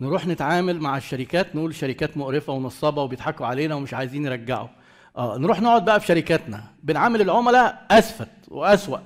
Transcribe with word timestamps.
نروح 0.00 0.26
نتعامل 0.26 0.80
مع 0.80 0.96
الشركات 0.96 1.56
نقول 1.56 1.74
شركات 1.74 2.16
مقرفة 2.16 2.52
ونصابة 2.52 3.02
وبيضحكوا 3.02 3.46
علينا 3.46 3.74
ومش 3.74 3.94
عايزين 3.94 4.24
يرجعوا. 4.24 4.68
آه 5.16 5.38
نروح 5.38 5.60
نقعد 5.60 5.84
بقى 5.84 6.00
في 6.00 6.06
شركاتنا. 6.06 6.64
بنعامل 6.82 7.20
العملاء 7.20 7.86
اسفت 7.90 8.28
وأسوأ. 8.48 8.98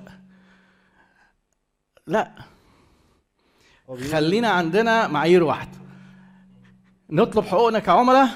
لا. 2.07 2.31
خلينا 4.11 4.47
عندنا 4.49 5.07
معايير 5.07 5.43
واحدة. 5.43 5.77
نطلب 7.09 7.45
حقوقنا 7.45 7.79
كعملاء 7.79 8.29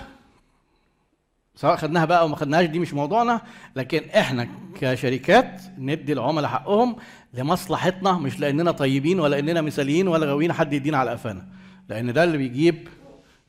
سواء 1.55 1.75
خدناها 1.75 2.05
بقى 2.05 2.19
أو 2.19 2.27
ما 2.27 2.35
خدناهاش 2.35 2.65
دي 2.65 2.79
مش 2.79 2.93
موضوعنا. 2.93 3.41
لكن 3.75 4.09
إحنا 4.09 4.47
كشركات 4.81 5.61
ندي 5.77 6.13
العملاء 6.13 6.51
حقهم 6.51 6.95
لمصلحتنا 7.33 8.11
مش 8.11 8.39
لأننا 8.39 8.71
طيبين 8.71 9.19
ولا 9.19 9.39
إننا 9.39 9.61
مثاليين 9.61 10.07
ولا 10.07 10.25
غاويين 10.25 10.53
حد 10.53 10.73
يدينا 10.73 10.97
على 10.97 11.11
قفانا. 11.11 11.47
لأن 11.89 12.13
ده 12.13 12.23
اللي 12.23 12.37
بيجيب 12.37 12.87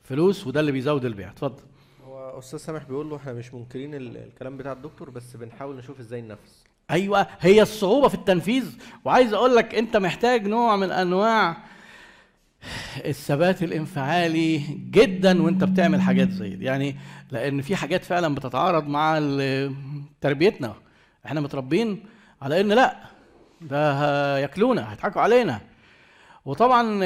فلوس 0.02 0.46
وده 0.46 0.60
اللي 0.60 0.72
بيزود 0.72 1.04
البيع. 1.04 1.30
اتفضل. 1.30 1.62
هو 2.06 2.38
أستاذ 2.38 2.58
سامح 2.58 2.82
بيقول 2.84 3.10
له 3.10 3.16
إحنا 3.16 3.32
مش 3.32 3.54
منكرين 3.54 3.94
ال- 3.94 4.16
الكلام 4.16 4.56
بتاع 4.56 4.72
الدكتور 4.72 5.10
بس 5.10 5.36
بنحاول 5.36 5.76
نشوف 5.76 6.00
إزاي 6.00 6.20
ننفذ. 6.20 6.50
أيوه 6.90 7.26
هي 7.40 7.62
الصعوبة 7.62 8.08
في 8.08 8.14
التنفيذ. 8.14 8.76
وعايز 9.04 9.32
أقول 9.32 9.56
لك 9.56 9.74
أنت 9.74 9.96
محتاج 9.96 10.46
نوع 10.48 10.76
من 10.76 10.90
أنواع 10.90 11.56
الثبات 13.04 13.62
الانفعالي 13.62 14.58
جدا 14.90 15.42
وأنت 15.42 15.64
بتعمل 15.64 16.00
حاجات 16.00 16.30
زي 16.30 16.50
دي. 16.56 16.64
يعني 16.64 16.96
لأن 17.30 17.60
في 17.62 17.76
حاجات 17.76 18.04
فعلا 18.04 18.34
بتتعارض 18.34 18.88
مع 18.88 19.18
تربيتنا. 20.20 20.74
إحنا 21.26 21.40
متربين 21.40 22.04
على 22.42 22.60
إن 22.60 22.68
لأ 22.72 22.96
ده 23.60 24.38
ياكلونا 24.38 24.92
هيضحكوا 24.92 25.22
علينا. 25.22 25.60
وطبعا 26.44 27.00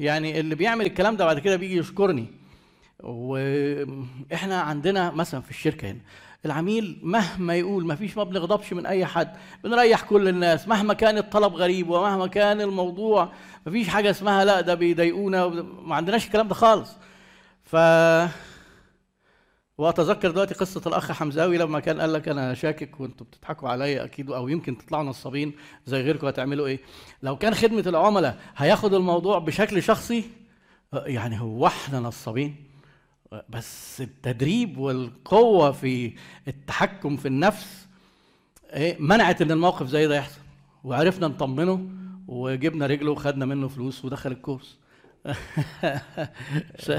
يعني 0.00 0.40
اللي 0.40 0.54
بيعمل 0.54 0.86
الكلام 0.86 1.16
ده 1.16 1.24
بعد 1.24 1.38
كده 1.38 1.56
بيجي 1.56 1.76
يشكرني. 1.76 2.26
وإحنا 3.00 4.60
عندنا 4.60 5.10
مثلا 5.10 5.40
في 5.40 5.50
الشركة 5.50 5.90
هنا 5.90 6.00
العميل 6.44 6.98
مهما 7.02 7.54
يقول 7.54 7.86
ما 7.86 7.94
فيش 7.94 8.16
ما 8.16 8.24
بنغضبش 8.24 8.72
من 8.72 8.86
أي 8.86 9.06
حد 9.06 9.32
بنريح 9.64 10.02
كل 10.02 10.28
الناس 10.28 10.68
مهما 10.68 10.94
كان 10.94 11.18
الطلب 11.18 11.54
غريب 11.54 11.90
ومهما 11.90 12.26
كان 12.26 12.60
الموضوع 12.60 13.32
ما 13.66 13.72
فيش 13.72 13.88
حاجة 13.88 14.10
اسمها 14.10 14.44
لا 14.44 14.60
ده 14.60 14.74
بيضايقونا 14.74 15.46
ما 15.84 15.94
عندناش 15.94 16.26
الكلام 16.26 16.48
ده 16.48 16.54
خالص. 16.54 16.96
ف 17.64 17.76
وأتذكر 19.78 20.30
دلوقتي 20.30 20.54
قصة 20.54 20.82
الأخ 20.86 21.12
حمزاوي 21.12 21.58
لما 21.58 21.80
كان 21.80 22.00
قال 22.00 22.12
لك 22.12 22.28
أنا 22.28 22.54
شاكك 22.54 23.00
وأنتوا 23.00 23.26
بتضحكوا 23.26 23.68
عليا 23.68 24.04
أكيد 24.04 24.30
أو 24.30 24.48
يمكن 24.48 24.78
تطلعوا 24.78 25.04
نصابين 25.04 25.52
زي 25.86 26.00
غيركم 26.00 26.26
هتعملوا 26.26 26.66
إيه. 26.66 26.80
لو 27.22 27.36
كان 27.36 27.54
خدمة 27.54 27.84
العملاء 27.86 28.38
هياخد 28.56 28.94
الموضوع 28.94 29.38
بشكل 29.38 29.82
شخصي 29.82 30.24
يعني 30.92 31.40
هو 31.40 31.66
إحنا 31.66 32.00
نصابين. 32.00 32.56
بس 33.48 34.00
التدريب 34.00 34.78
والقوة 34.78 35.72
في 35.72 36.12
التحكم 36.48 37.16
في 37.16 37.28
النفس 37.28 37.86
إيه 38.72 38.96
منعت 39.00 39.42
إن 39.42 39.50
الموقف 39.50 39.86
زي 39.86 40.06
ده 40.06 40.16
يحصل. 40.16 40.40
وعرفنا 40.84 41.28
نطمنه 41.28 41.88
وجبنا 42.28 42.86
رجله 42.86 43.10
وخدنا 43.10 43.44
منه 43.44 43.68
فلوس 43.68 44.04
ودخل 44.04 44.32
الكورس. 44.32 44.76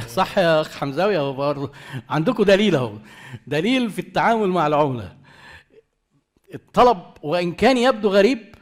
صح 0.08 0.38
يا 0.38 0.62
أخ 0.62 0.78
حمزاوي 0.78 1.18
اهو 1.18 1.34
برضه 1.34 1.72
عندكم 2.10 2.44
دليل 2.44 2.76
أهو. 2.76 2.94
دليل 3.48 3.90
في 3.90 4.00
التعامل 4.00 4.48
مع 4.48 4.68
العملاء 4.68 5.18
الطلب 6.54 7.02
وإن 7.24 7.52
كان 7.52 7.78
يبدو 7.78 8.10
غريب 8.10 8.56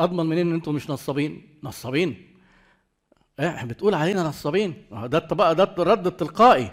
أضمن 0.00 0.26
منين 0.26 0.46
إن 0.48 0.54
أنتم 0.54 0.74
مش 0.74 0.90
نصابين. 0.90 1.58
نصابين؟ 1.62 2.28
إحنا 3.40 3.68
بتقول 3.68 3.94
علينا 3.94 4.22
نصابين. 4.22 4.74
ده 4.90 5.18
بقى 5.18 5.54
ده 5.54 5.74
الرد 5.78 6.06
التلقائي. 6.06 6.72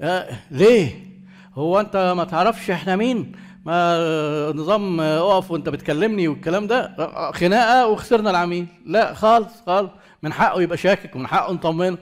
آه، 0.00 0.38
ليه؟ 0.50 1.12
هو 1.54 1.80
أنت 1.80 2.14
ما 2.16 2.24
تعرفش 2.24 2.70
إحنا 2.70 2.96
مين؟ 2.96 3.32
ما 3.66 4.52
نظام 4.56 5.00
أقف 5.00 5.50
وأنت 5.50 5.68
بتكلمني 5.68 6.28
والكلام 6.28 6.66
ده 6.66 6.96
خناقة 7.32 7.86
وخسرنا 7.86 8.30
العميل. 8.30 8.66
لا 8.86 9.14
خالص 9.14 9.62
خالص. 9.66 9.90
من 10.22 10.32
حقه 10.32 10.62
يبقى 10.62 10.76
شاكك 10.76 11.16
ومن 11.16 11.26
حقه 11.26 11.52
نطمنه. 11.52 11.98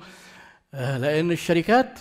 آه، 0.74 0.98
لأن 0.98 1.32
الشركات 1.32 1.98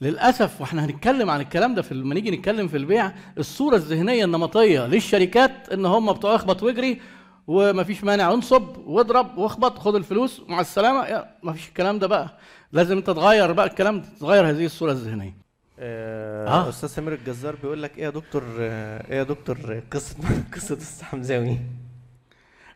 للأسف 0.00 0.60
وإحنا 0.60 0.84
هنتكلم 0.84 1.30
عن 1.30 1.40
الكلام 1.40 1.74
ده 1.74 1.82
في 1.82 1.94
لما 1.94 2.14
نيجي 2.14 2.30
نتكلم 2.30 2.68
في 2.68 2.76
البيع 2.76 3.12
الصورة 3.38 3.76
الذهنية 3.76 4.24
النمطية 4.24 4.86
للشركات 4.86 5.68
إن 5.72 5.86
هم 5.86 6.12
بتوع 6.12 6.34
اخبط 6.34 6.62
واجري 6.62 7.00
ومفيش 7.46 8.04
مانع 8.04 8.32
انصب 8.32 8.76
واضرب 8.86 9.38
واخبط 9.38 9.78
خد 9.78 9.94
الفلوس 9.94 10.42
مع 10.48 10.60
السلامة. 10.60 11.24
مفيش 11.42 11.68
الكلام 11.68 11.98
ده 11.98 12.06
بقى. 12.06 12.38
لازم 12.72 12.96
أنت 12.96 13.06
تغير 13.06 13.52
بقى 13.52 13.66
الكلام 13.66 14.00
ده 14.00 14.06
تغير 14.20 14.50
هذه 14.50 14.64
الصورة 14.64 14.92
الذهنية. 14.92 15.39
آه 15.82 16.48
آه. 16.48 16.68
أستاذ 16.68 16.88
سمير 16.88 17.14
الجزار 17.14 17.56
بيقول 17.56 17.82
لك 17.82 17.98
إيه 17.98 18.04
يا 18.04 18.10
دكتور 18.10 18.42
إيه 18.58 19.18
يا 19.18 19.22
دكتور 19.22 19.80
قصة 19.92 20.14
قصه 20.54 21.04
حمزاوي؟ 21.04 21.58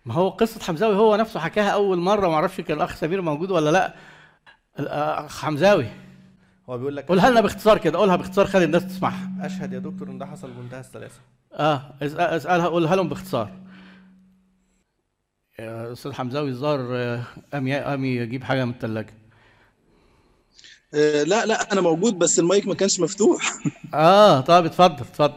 ما 0.07 0.15
هو 0.15 0.29
قصة 0.29 0.61
حمزاوي 0.63 0.97
هو 0.97 1.17
نفسه 1.17 1.41
حكاها 1.41 1.71
أول 1.71 1.99
مرة 1.99 2.29
ما 2.29 2.35
أعرفش 2.35 2.61
كان 2.61 2.77
الأخ 2.77 2.97
سمير 2.97 3.21
موجود 3.23 3.51
ولا 3.51 3.71
لأ. 3.71 3.95
الأخ 4.79 5.41
حمزاوي. 5.45 5.87
هو 6.71 6.79
بيقول 6.79 6.97
لك 6.97 7.09
قولها 7.09 7.31
لنا 7.31 7.41
باختصار 7.41 7.79
كده 7.79 7.99
قولها 7.99 8.17
باختصار 8.17 8.47
خلي 8.47 8.65
الناس 8.65 8.87
تسمعها. 8.87 9.31
أشهد 9.47 9.73
يا 9.73 9.79
دكتور 9.79 10.09
إن 10.09 10.19
ده 10.19 10.27
حصل 10.27 10.51
بمنتهى 10.51 10.81
السلاسة. 10.81 11.21
آه 11.53 11.83
اسألها 12.03 12.67
قولها 12.69 12.97
لهم 12.97 13.09
باختصار. 13.09 13.51
أستاذ 15.61 16.13
حمزاوي 16.13 16.49
الظاهر 16.49 16.89
آه، 16.97 17.23
قام 17.53 17.73
قام 17.73 18.05
يجيب 18.05 18.45
حاجة 18.45 18.65
من 18.65 18.71
الثلاجه 18.73 19.15
لا 21.25 21.47
لا 21.47 21.73
أنا 21.73 21.81
موجود 21.81 22.19
بس 22.19 22.39
المايك 22.39 22.67
ما 22.67 22.75
كانش 22.75 23.01
مفتوح. 23.01 23.59
آه 23.95 24.41
طب 24.41 24.65
اتفضل 24.65 24.95
اتفضل. 25.05 25.35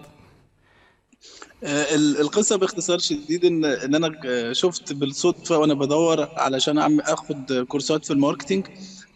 آه، 1.63 1.95
ال- 1.95 2.19
القصة 2.21 2.55
باختصار 2.55 2.97
شديد 2.99 3.45
ان 3.45 3.65
إن 3.65 3.95
أنا 3.95 4.11
آه، 4.25 4.53
شفت 4.53 4.93
بالصدفة 4.93 5.57
وأنا 5.57 5.73
بدور 5.73 6.29
علشان 6.37 6.77
اعمل 6.77 7.01
أخد 7.01 7.65
كورسات 7.67 8.05
في 8.05 8.13
ال 8.13 8.18
marketing. 8.18 8.67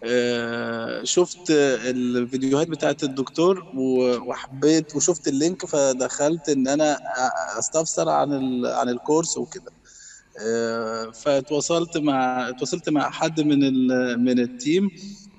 آه، 0.03 1.03
شفت 1.03 1.50
الفيديوهات 1.50 2.68
بتاعت 2.68 3.03
الدكتور 3.03 3.66
وحبيت 3.75 4.96
وشفت 4.96 5.28
ال 5.28 5.35
link 5.35 5.66
فدخلت 5.66 6.50
إن 6.50 6.68
أنا 6.68 6.97
أستفسر 7.59 8.09
عن 8.09 8.31
عن 8.66 8.90
الكورس 8.90 9.38
وكده. 9.38 9.72
آه، 10.46 11.12
فتواصلت 11.12 11.97
مع 11.97 12.50
اتواصلت 12.50 12.90
مع 12.90 13.09
حد 13.09 13.41
من 13.41 13.59
من 14.23 14.40
ال 14.40 14.47
team. 14.47 14.86
آه، 14.85 15.31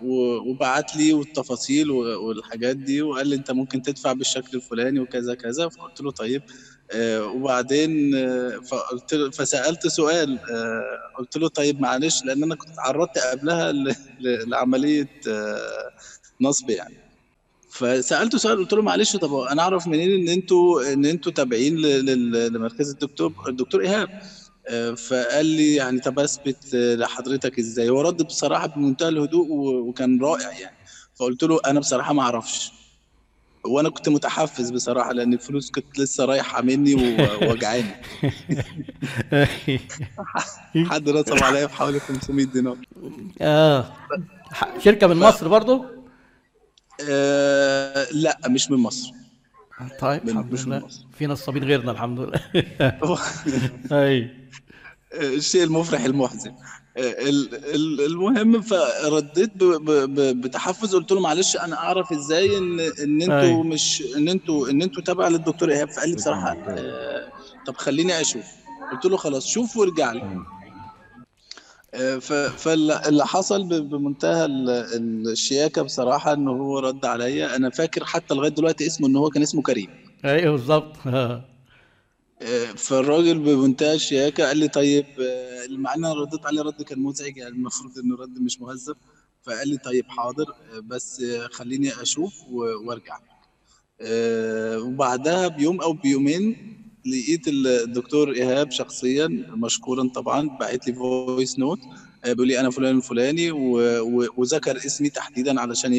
وبعت 0.00 0.94
لي 0.94 1.12
والتفاصيل 1.12 1.90
والحاجات 1.90 2.76
دي 2.76 3.02
وقال 3.02 3.26
لي 3.28 3.36
انت 3.36 3.50
ممكن 3.50 3.82
تدفع 3.82 4.12
بالشكل 4.12 4.56
الفلاني 4.56 5.00
وكذا 5.00 5.34
كذا 5.34 5.68
فقلت 5.68 6.00
له 6.00 6.10
طيب. 6.10 6.42
آه، 6.90 7.26
وبعدين 7.26 8.14
آه، 8.14 8.60
فقلت 8.70 9.14
له 9.14 9.30
فسألت 9.30 9.86
سؤال 9.86 10.40
آه، 10.52 10.82
قلت 11.18 11.36
له 11.36 11.48
طيب 11.48 11.80
معلش 11.80 12.24
لأن 12.24 12.42
أنا 12.42 12.54
كنت 12.54 12.70
تعرضت 12.76 13.18
قبلها 13.18 13.72
ل- 13.72 13.94
ل- 14.18 14.50
لعملية 14.50 15.10
آه، 15.28 15.90
نصب 16.40 16.70
يعني. 16.70 16.96
فسألته 17.68 18.38
سؤال 18.38 18.58
قلت 18.58 18.72
له 18.72 18.82
معلش 18.82 19.16
طب 19.16 19.34
أنا 19.34 19.62
أعرف 19.62 19.86
منين 19.86 20.10
إن 20.22 20.28
أنتوا 20.28 20.92
إن 20.92 21.04
أنتوا 21.04 21.32
تابعين 21.32 21.76
لمركز 21.78 22.90
الدكتور 22.90 23.34
الدكتور 23.48 23.82
إيهاب؟ 23.82 24.08
آه، 24.08 24.12
فقال 24.96 25.46
لي 25.46 25.74
يعني 25.74 26.00
طب 26.00 26.18
أثبت 26.18 26.74
آه، 26.74 26.94
لحضرتك 26.94 27.58
إزاي؟ 27.58 27.88
هو 27.88 28.00
رد 28.00 28.22
بصراحة 28.22 28.66
بمنتهى 28.66 29.08
الهدوء 29.08 29.46
وكان 29.88 30.22
رائع 30.22 30.50
يعني. 30.58 30.76
فقلت 31.14 31.42
له 31.42 31.60
أنا 31.66 31.80
بصراحة 31.80 32.12
ما 32.12 32.22
أعرفش. 32.22 32.72
وأنا 33.64 33.88
كنت 33.90 34.08
متحفز 34.08 34.70
بصراحة 34.70 35.12
لأن 35.12 35.32
الفلوس 35.32 35.70
كانت 35.70 35.98
لسه 35.98 36.24
رايحة 36.24 36.62
مني 36.62 36.94
ووجعاني. 36.94 37.94
حد 40.90 41.08
نصب 41.08 41.44
عليا 41.44 41.66
في 41.66 41.74
حوالي 41.76 42.00
500 42.00 42.46
دينار. 42.46 42.76
آه. 43.40 43.92
شركة 44.78 45.06
من 45.06 45.16
مصر 45.16 45.48
برضو؟ 45.48 45.84
آه 47.08 48.06
لا 48.12 48.38
مش 48.48 48.70
من 48.70 48.78
مصر. 48.78 49.21
طيب 50.00 50.28
الحمد 50.28 50.54
لله. 50.66 50.88
في 51.18 51.26
نصابين 51.26 51.64
غيرنا 51.64 51.90
الحمد 51.92 52.20
لله. 52.20 52.40
أي. 53.92 54.30
الشيء 55.14 55.62
المفرح 55.64 56.04
المحزن. 56.04 56.52
ال- 56.96 57.54
ال- 57.74 58.00
المهم 58.06 58.60
فرديت 58.60 59.50
بتحفز 60.36 60.94
قلت 60.94 61.12
له 61.12 61.20
معلش 61.20 61.56
أنا 61.56 61.76
أعرف 61.76 62.12
إزاي 62.12 62.58
ان 62.58 62.80
إن 62.80 63.22
أنتوا. 63.22 63.64
مش 63.64 64.02
إن 64.16 64.28
أنتوا 64.28 64.70
إن 64.70 64.82
أنتوا 64.82 65.02
تابع 65.02 65.28
للدكتور 65.28 65.70
إيهاب 65.70 65.90
فقال 65.90 66.08
لي 66.08 66.14
بصراحة 66.16 66.56
آه، 66.68 67.28
طب 67.66 67.76
خليني 67.76 68.20
أشوف. 68.20 68.44
قلت 68.92 69.04
له 69.04 69.16
خلاص 69.16 69.46
شوف 69.46 69.76
وارجع 69.76 70.12
لي. 70.12 70.42
فاللي 72.56 73.26
حصل 73.26 73.64
بمنتهى 73.82 74.44
ال- 74.44 75.28
الشياكة 75.28 75.82
بصراحة 75.82 76.32
إن 76.32 76.48
هو 76.48 76.78
رد 76.78 77.04
عليا. 77.04 77.56
أنا 77.56 77.70
فاكر 77.70 78.04
حتى 78.04 78.34
لغاية 78.34 78.50
دلوقتي 78.50 78.86
اسمه 78.86 79.08
إن 79.08 79.16
هو 79.16 79.30
كان 79.30 79.42
اسمه 79.42 79.62
كريم. 79.62 79.88
أيوه 80.24 80.52
بالظبط. 80.52 80.96
آه. 81.06 81.44
آه، 82.42 82.64
فالراجل 82.76 83.38
بمنتهى 83.38 83.94
الشياكة 83.94 84.44
قال 84.46 84.58
لي 84.58 84.68
طيب 84.68 85.06
آه، 85.20 85.66
مع 85.70 85.94
ان 85.94 86.04
أنا 86.04 86.14
رديت 86.14 86.46
عليه 86.46 86.62
رد 86.62 86.82
كان 86.82 86.98
مزعج 86.98 87.36
يعني 87.36 87.54
المفروض 87.54 87.98
إنه 87.98 88.16
رد 88.16 88.38
مش 88.38 88.60
مهذب. 88.60 88.96
فقال 89.42 89.68
لي 89.68 89.76
طيب 89.76 90.04
حاضر 90.08 90.44
آه، 90.50 90.80
بس 90.80 91.20
آه، 91.20 91.46
خليني 91.52 92.02
أشوف 92.02 92.34
وأرجع. 92.50 93.18
آه، 94.00 94.78
وبعدها 94.78 95.48
بيوم 95.48 95.80
أو 95.80 95.92
بيومين 95.92 96.56
لقيت 97.06 97.48
الدكتور 97.48 98.32
إيهاب 98.32 98.70
شخصيا 98.70 99.28
مشكورا 99.56 100.08
طبعا 100.14 100.50
بعت 100.60 100.86
لي 100.86 100.94
voice 100.94 101.58
note 101.58 101.78
بيقول 102.26 102.48
لي 102.48 102.60
أنا 102.60 102.70
فلان 102.70 102.96
الفلاني 102.96 103.50
وذكر 104.36 104.76
اسمي 104.76 105.10
تحديدا 105.10 105.60
علشان 105.60 105.92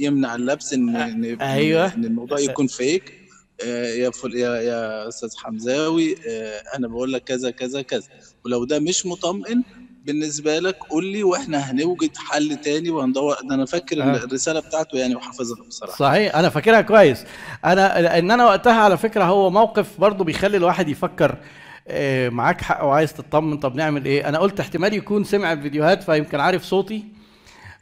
يمنع 0.00 0.34
اللبس 0.34 0.72
ان 0.72 0.96
ان 0.96 1.24
أيوة. 1.40 1.94
إن 1.94 2.04
الموضوع 2.04 2.38
يكون 2.40 2.66
فيك 2.66 3.02
آه، 3.64 3.94
يا 3.94 4.10
فل... 4.10 4.34
يا 4.34 4.60
يا 4.60 5.08
أستاذ 5.08 5.28
حمزاوي 5.36 6.14
آه، 6.28 6.62
أنا 6.76 6.88
بقول 6.88 7.12
لك 7.12 7.24
كذا 7.24 7.50
كذا 7.50 7.82
كذا 7.82 8.08
ولو 8.44 8.64
ده 8.64 8.78
مش 8.78 9.06
مطمئن 9.06 9.64
بالنسبة 10.06 10.58
لك 10.58 10.76
قول 10.90 11.06
لي 11.06 11.22
وإحنا 11.22 11.58
هنوجد 11.70 12.16
حل 12.16 12.56
تاني 12.56 12.90
وهندور. 12.90 13.36
ده 13.48 13.54
أنا 13.54 13.64
فاكر 13.64 14.02
آه. 14.02 14.16
الرسالة 14.16 14.60
بتاعته 14.60 14.98
يعني 14.98 15.16
وحافظها 15.16 15.64
بصراحة. 15.68 15.96
صحيح 15.96 16.36
أنا 16.36 16.48
فاكرها 16.48 16.80
كويس. 16.80 17.24
أنا 17.64 18.18
ان 18.18 18.30
أنا 18.30 18.44
وقتها 18.44 18.72
على 18.80 18.96
فكرة 18.96 19.24
هو 19.24 19.50
موقف 19.50 20.00
برضو 20.00 20.24
بيخلي 20.24 20.56
الواحد 20.56 20.88
يفكر 20.88 21.36
آه، 21.88 22.28
معاك 22.28 22.60
حق 22.60 22.84
وعايز 22.84 23.14
تطمن 23.14 23.56
طب 23.56 23.74
نعمل 23.76 24.04
إيه؟ 24.04 24.28
أنا 24.28 24.38
قلت 24.38 24.60
احتمال 24.60 24.94
يكون 24.94 25.24
سمع 25.24 25.52
الفيديوهات 25.52 26.02
فيمكن 26.02 26.40
عارف 26.40 26.62
صوتي 26.64 27.04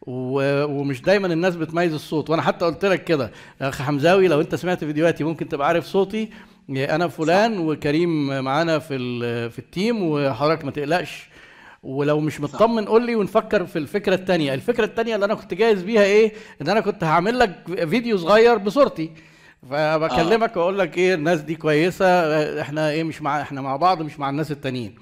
ومش 0.06 1.02
دايما 1.02 1.26
الناس 1.26 1.56
بتميز 1.56 1.92
الصوت. 1.94 2.30
وأنا 2.30 2.42
حتى 2.42 2.64
قلت 2.64 2.84
لك 2.84 3.04
كده 3.04 3.30
يا 3.60 3.68
أخي 3.68 3.82
حمزاوي 3.84 4.28
لو 4.28 4.40
أنت 4.40 4.54
سمعت 4.54 4.84
فيديوهاتي 4.84 5.24
ممكن 5.24 5.48
تبقى 5.48 5.68
عارف 5.68 5.86
صوتي. 5.86 6.30
أنا 6.70 7.08
فلان 7.08 7.58
وكريم 7.58 8.44
معانا 8.44 8.78
في 8.78 8.98
في 9.50 9.58
التيم 9.58 10.02
وحضرتك 10.02 10.64
ما 10.64 10.70
تقلقش. 10.70 11.28
ولو 11.84 12.20
مش 12.20 12.40
مطمن 12.40 12.84
قول 12.84 13.06
لي 13.06 13.14
ونفكر 13.16 13.66
في 13.66 13.78
الفكرة 13.78 14.14
التانية. 14.14 14.54
الفكرة 14.54 14.84
التانية 14.84 15.14
اللي 15.14 15.26
أنا 15.26 15.34
كنت 15.34 15.54
جاهز 15.54 15.82
بيها 15.82 16.02
إيه؟ 16.02 16.32
إن 16.62 16.68
أنا 16.68 16.80
كنت 16.80 17.04
هعمل 17.04 17.38
لك 17.38 17.54
فيديو 17.88 18.18
صغير 18.18 18.58
بصورتي. 18.58 19.10
فبكلمك 19.70 20.56
وأقول 20.56 20.78
لك 20.78 20.98
إيه 20.98 21.14
الناس 21.14 21.40
دي 21.40 21.54
كويسة 21.54 22.06
إحنا 22.60 22.90
إيه 22.90 23.04
مش 23.04 23.22
مع 23.22 23.40
إحنا 23.42 23.60
مع 23.60 23.76
بعض 23.76 24.02
مش 24.02 24.18
مع 24.18 24.30
الناس 24.30 24.50
التانيين. 24.50 24.94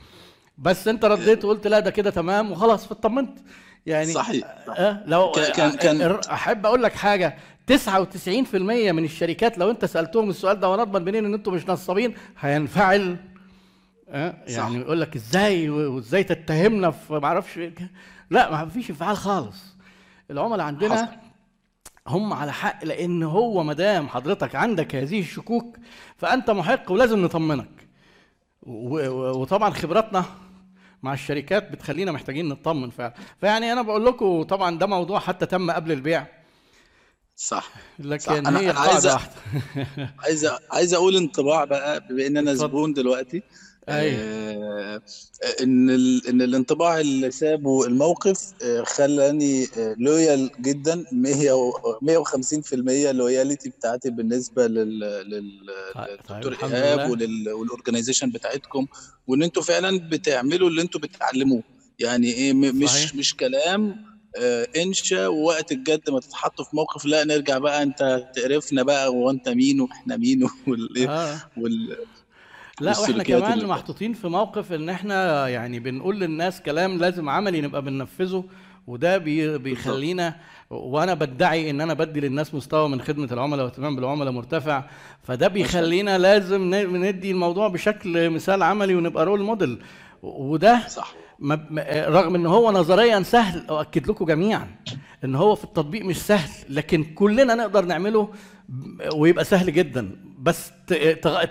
بس 0.58 0.88
أنت 0.88 1.05
رديت 1.05 1.44
وقلت 1.44 1.67
لا 1.67 1.81
ده 1.81 1.90
كده 1.90 2.11
تمام 2.11 2.52
وخلاص 2.52 2.87
فاطمنت. 2.87 3.38
يعني 3.87 4.06
صحيح. 4.12 4.44
أه 4.78 5.02
لو 5.06 5.32
كان- 5.32 5.52
كان- 5.52 5.99
كان- 5.99 6.20
أحب 6.32 6.67
أقول 6.67 6.82
لك 6.82 6.93
حاجة. 6.93 7.37
99% 7.67 8.93
من 8.93 9.05
الشركات 9.05 9.58
لو 9.58 9.70
أنت 9.70 9.85
سألتهم 9.85 10.31
السؤال 10.31 10.61
ده 10.61 10.69
ونضمن 10.70 11.05
منين 11.05 11.25
إن 11.25 11.35
أنتم 11.35 11.55
مش 11.55 11.69
نصابين 11.69 12.14
هينفعل. 12.40 13.17
أه 14.12 14.35
يعني 14.47 14.76
يقول 14.76 15.00
لك 15.00 15.17
إزاي 15.17 15.69
وإزاي 15.70 16.25
تتهمنا 16.25 16.91
في 16.91 17.12
ما 17.12 17.26
أعرفش 17.26 17.61
لا 18.31 18.50
ما 18.50 18.69
فيش 18.69 18.91
انفعال 18.91 19.17
خالص. 19.17 19.56
العملاء 20.31 20.67
عندنا 20.67 20.94
حصل. 21.06 21.17
هم 22.09 22.32
على 22.32 22.53
حق 22.53 22.85
لأن 22.85 23.23
هو 23.23 23.62
ما 23.62 23.73
دام 23.73 24.09
حضرتك 24.09 24.55
عندك 24.55 24.94
هذه 24.94 25.20
الشكوك 25.20 25.76
فأنت 26.17 26.50
محق 26.50 26.93
ولازم 26.93 27.23
نطمنك. 27.25 27.88
وطبعا 28.62 29.70
خبراتنا 29.70 30.25
مع 31.03 31.12
الشركات 31.12 31.73
بتخلينا 31.73 32.12
محتاجين 32.12 32.49
نطمن 32.49 32.91
فعلا. 32.91 33.14
فيعني 33.41 33.73
أنا 33.73 33.82
بقول 33.82 34.06
لكم 34.06 34.43
طبعا 34.43 34.79
ده 34.79 34.87
موضوع 34.87 35.19
حتى 35.20 35.47
تم 35.47 35.70
قبل 35.70 35.93
البيع. 35.93 36.26
صح. 37.37 37.69
لكن 37.99 38.19
صح. 38.19 38.32
أنا- 38.32 38.56
هي 38.56 38.70
أنا 38.70 38.81
عايز 38.81 39.06
عايز 40.25 40.47
عايز 40.70 40.94
أقول 40.94 41.17
انطباع 41.17 41.64
بقى 41.64 42.00
بما 42.11 42.26
ان 42.26 42.37
أنا. 42.37 42.55
زبون 42.55 42.93
دلوقتي. 42.93 43.43
أيوة. 43.88 44.20
آه، 44.20 45.02
إن. 45.62 45.90
إن 46.29 46.43
الانطباع 46.43 47.00
اللي 47.00 47.31
سابه 47.31 47.87
الموقف 47.87 48.52
آه، 48.64 48.82
خلاني 48.82 49.67
loyal 49.99 50.50
جدا 50.61 51.05
100 51.12 51.52
و- 51.52 51.73
150% 52.02 53.11
loyalty 53.12 53.69
بتاعتي 53.69 54.11
بالنسبة 54.11 54.67
لل... 54.67 54.99
لل... 55.00 55.50
طيب، 55.94 56.08
للدكتور 56.11 56.52
الحمد 56.52 56.73
إيهاب. 56.75 57.11
وال 57.10 57.28
organization 57.28 58.31
بتاعتكم 58.31 58.87
وإن 59.26 59.43
أنتوا 59.43 59.62
فعلا 59.62 60.08
بتعملوا 60.08 60.69
اللي 60.69 60.82
أنتوا 60.82 61.00
بتعلموه 61.00 61.62
يعني 61.99 62.32
إيه. 62.32 62.52
مش 62.52 62.88
صحيح. 62.88 63.14
مش 63.14 63.37
كلام 63.37 63.96
آه، 64.38 64.69
إنشا 64.76 65.26
ووقت 65.26 65.73
الجد 65.73 66.11
ما 66.11 66.20
تتحطوا 66.20 66.64
في 66.64 66.76
موقف 66.76 67.05
لا 67.05 67.25
نرجع 67.25 67.58
بقى 67.58 67.82
أنت 67.82 68.28
تقرفنا 68.35 68.82
بقى 68.82 69.14
وانت 69.14 69.49
مين 69.49 69.81
وإحنا 69.81 70.17
مين 70.17 70.43
وال... 70.69 71.08
آه. 71.08 71.40
وال... 71.56 71.96
لا 72.82 72.99
وإحنا 72.99 73.23
كمان 73.23 73.67
محطوطين 73.67 74.12
في 74.12 74.29
موقف 74.29 74.73
إن 74.73 74.88
إحنا 74.88 75.49
يعني 75.49 75.81
بنقول 75.81 76.20
للناس 76.20 76.61
كلام 76.62 76.99
لازم 76.99 77.29
عملي 77.29 77.61
نبقى 77.61 77.82
بننفذه 77.82 78.44
وده 78.87 79.19
بي 79.19 79.58
بيخلينا 79.58 80.37
وأنا 80.70 81.14
بدعي 81.14 81.70
إن 81.70 81.81
أنا 81.81 81.94
بدي 81.94 82.20
للناس 82.20 82.55
مستوى 82.55 82.88
من 82.88 83.00
خدمة 83.00 83.29
العملاء 83.32 83.64
واهتمام 83.64 83.96
بالعملاء 83.96 84.32
مرتفع 84.32 84.84
فده 85.23 85.49
بيخلينا 85.49 86.19
لازم 86.19 86.75
ندي 86.96 87.31
الموضوع 87.31 87.69
بشكل 87.69 88.31
مثال 88.31 88.62
عملي 88.62 88.94
ونبقى 88.94 89.25
رول 89.26 89.40
موديل 89.43 89.78
وده 90.23 90.88
صح. 90.88 91.14
رغم 92.08 92.35
إن 92.35 92.46
هو 92.46 92.73
نظريا 92.73 93.23
سهل 93.23 93.67
اؤكد 93.70 94.06
لكم 94.11 94.25
جميعا 94.25 94.67
إن 95.25 95.35
هو 95.35 95.55
في 95.55 95.64
التطبيق 95.64 96.05
مش 96.05 96.17
سهل 96.19 96.50
لكن 96.69 97.05
كلنا 97.05 97.55
نقدر 97.55 97.85
نعمله 97.85 98.28
ويبقى 99.14 99.44
سهل 99.44 99.73
جدا. 99.73 100.11
بس 100.38 100.70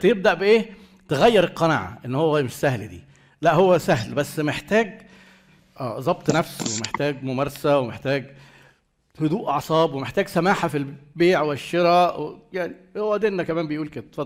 تبدأ 0.01 0.33
بإيه؟ 0.33 0.69
تغير 1.11 1.43
القناعة 1.43 1.97
إن 2.05 2.15
هو 2.15 2.43
مش 2.43 2.53
سهل 2.53 2.87
دي. 2.87 3.01
لا 3.41 3.53
هو 3.53 3.77
سهل 3.77 4.13
بس 4.13 4.39
محتاج 4.39 5.01
ضبط 5.81 6.29
نفس 6.29 6.77
ومحتاج 6.77 7.23
ممارسة 7.23 7.79
ومحتاج 7.79 8.25
هدوء 9.21 9.49
أعصاب 9.49 9.93
ومحتاج 9.93 10.27
سماحة 10.27 10.67
في 10.67 10.77
البيع 10.77 11.41
والشراء 11.41 12.39
يعني 12.53 12.75
هو 12.97 13.17
ديننا 13.17 13.43
كمان 13.43 13.67
بيقول 13.67 13.87
كده. 13.87 14.05